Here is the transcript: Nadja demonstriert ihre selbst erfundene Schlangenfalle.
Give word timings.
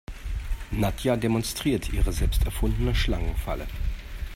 Nadja 0.71 1.15
demonstriert 1.15 1.93
ihre 1.93 2.11
selbst 2.11 2.43
erfundene 2.43 2.95
Schlangenfalle. 2.95 3.67